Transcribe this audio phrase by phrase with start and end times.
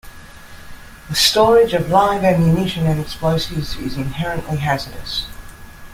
[1.09, 5.27] The storage of live ammunition and explosives is inherently hazardous.